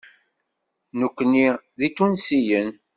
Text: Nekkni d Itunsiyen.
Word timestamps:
Nekkni 0.99 1.47
d 1.77 1.79
Itunsiyen. 1.87 2.69